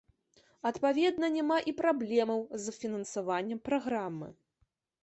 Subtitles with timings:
[0.69, 4.37] Адпаведна, няма і праблемаў з фінансаваннем праграмы.